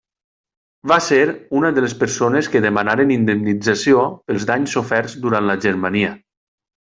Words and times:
Va 0.91 0.95
ser 1.07 1.17
una 1.59 1.69
de 1.75 1.83
les 1.85 1.93
persones 1.99 2.49
que 2.55 2.61
demanaren 2.67 3.13
indemnització 3.19 4.07
pels 4.31 4.47
danys 4.55 4.73
soferts 4.79 5.19
durant 5.27 5.47
la 5.55 5.59
Germania. 5.67 6.11